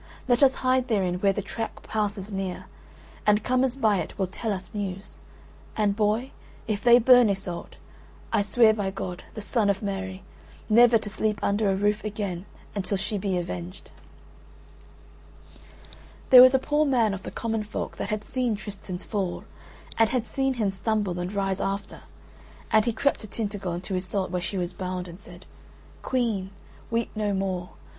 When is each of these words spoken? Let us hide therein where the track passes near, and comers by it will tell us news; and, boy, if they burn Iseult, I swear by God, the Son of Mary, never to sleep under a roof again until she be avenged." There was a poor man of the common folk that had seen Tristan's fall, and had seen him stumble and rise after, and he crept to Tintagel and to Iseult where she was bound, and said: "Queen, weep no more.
Let 0.27 0.41
us 0.41 0.55
hide 0.65 0.87
therein 0.87 1.19
where 1.19 1.31
the 1.31 1.43
track 1.43 1.83
passes 1.83 2.33
near, 2.33 2.65
and 3.27 3.43
comers 3.43 3.77
by 3.77 3.97
it 3.99 4.17
will 4.17 4.25
tell 4.25 4.51
us 4.51 4.73
news; 4.73 5.17
and, 5.77 5.95
boy, 5.95 6.31
if 6.67 6.83
they 6.83 6.97
burn 6.97 7.29
Iseult, 7.29 7.75
I 8.33 8.41
swear 8.41 8.73
by 8.73 8.89
God, 8.89 9.25
the 9.35 9.41
Son 9.41 9.69
of 9.69 9.83
Mary, 9.83 10.23
never 10.67 10.97
to 10.97 11.07
sleep 11.07 11.39
under 11.43 11.69
a 11.69 11.75
roof 11.75 12.03
again 12.03 12.47
until 12.73 12.97
she 12.97 13.19
be 13.19 13.37
avenged." 13.37 13.91
There 16.31 16.41
was 16.41 16.55
a 16.55 16.57
poor 16.57 16.83
man 16.83 17.13
of 17.13 17.21
the 17.21 17.29
common 17.29 17.63
folk 17.63 17.97
that 17.97 18.09
had 18.09 18.23
seen 18.23 18.55
Tristan's 18.55 19.03
fall, 19.03 19.43
and 19.99 20.09
had 20.09 20.25
seen 20.25 20.55
him 20.55 20.71
stumble 20.71 21.19
and 21.19 21.31
rise 21.31 21.61
after, 21.61 22.01
and 22.71 22.85
he 22.85 22.91
crept 22.91 23.19
to 23.19 23.27
Tintagel 23.27 23.73
and 23.73 23.83
to 23.83 23.93
Iseult 23.93 24.31
where 24.31 24.41
she 24.41 24.57
was 24.57 24.73
bound, 24.73 25.07
and 25.07 25.19
said: 25.19 25.45
"Queen, 26.01 26.49
weep 26.89 27.11
no 27.15 27.35
more. 27.35 27.69